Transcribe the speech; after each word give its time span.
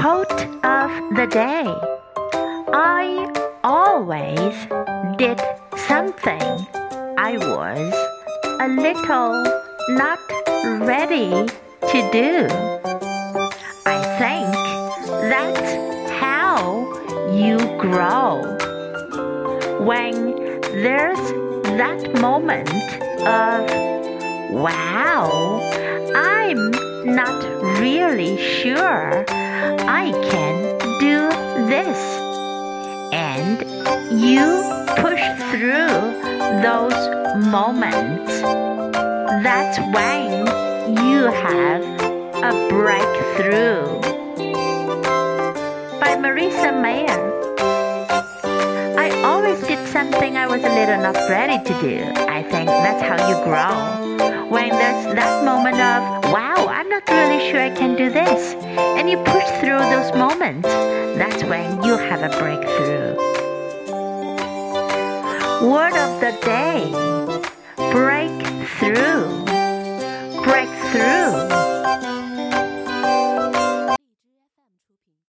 Quote 0.00 0.46
of 0.64 0.90
the 1.14 1.26
day 1.30 1.66
I 2.72 3.30
always 3.62 4.54
did 5.18 5.38
something 5.76 6.40
I 7.18 7.36
was 7.36 7.92
a 8.60 8.68
little 8.68 9.44
not 9.90 10.18
ready 10.88 11.28
to 11.92 12.10
do. 12.12 12.48
I 13.84 13.98
think 14.18 14.50
that's 15.28 16.10
how 16.18 16.88
you 17.30 17.58
grow. 17.76 18.40
When 19.84 20.34
there's 20.80 21.20
that 21.76 22.18
moment 22.18 22.72
of, 23.26 23.68
wow, 24.50 25.60
I'm 26.14 26.79
not 27.04 27.42
really 27.80 28.36
sure 28.36 29.24
I 29.28 30.12
can 30.30 30.78
do 31.00 31.28
this. 31.68 31.98
And 33.12 33.58
you 34.20 34.62
push 34.96 35.22
through 35.50 36.20
those 36.62 36.98
moments. 37.46 38.40
That's 39.42 39.78
when 39.94 40.46
you 41.06 41.30
have 41.30 41.82
a 42.42 42.68
breakthrough. 42.68 44.00
By 46.00 46.16
Marissa 46.16 46.80
Mayer. 46.80 47.20
I 48.98 49.10
always 49.22 49.60
did 49.60 49.86
something 49.88 50.36
I 50.36 50.46
was 50.46 50.62
a 50.62 50.68
little 50.68 51.00
not 51.00 51.16
ready 51.28 51.62
to 51.64 51.80
do. 51.80 52.04
I 52.28 52.42
think 52.42 52.66
that's 52.68 53.02
how 53.02 53.28
you 53.28 53.36
grow. 53.44 54.19
Sure 57.50 57.60
I 57.60 57.70
can 57.70 57.96
do 57.96 58.10
this, 58.10 58.54
and 58.96 59.10
you 59.10 59.16
push 59.24 59.48
through 59.58 59.78
those 59.78 60.14
moments, 60.14 60.68
that's 61.18 61.42
when 61.44 61.82
you 61.82 61.96
have 61.96 62.22
a 62.22 62.28
breakthrough. 62.38 63.16
Word 65.68 65.96
of 65.96 66.20
the 66.20 66.32
day 66.44 66.92
breakthrough. 67.92 69.44
Breakthrough 70.44 71.19